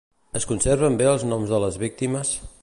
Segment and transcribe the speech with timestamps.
[0.39, 2.33] Es conserven bé els noms de les víctimes?